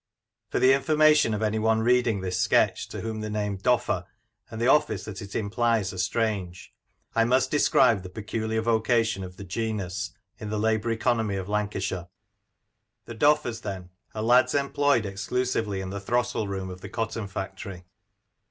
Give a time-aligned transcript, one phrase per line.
[0.49, 4.05] For the information of any one reading this sketch to whom the name" Doffer"
[4.49, 6.73] and the office it implies are strange,
[7.13, 10.09] I must describe the pecu liar vocation of the genus
[10.39, 12.07] in the labour economy of Lancashire.
[13.05, 17.83] The Doffers, then, are lads employed exclusively in the throstle room of the cotton factory.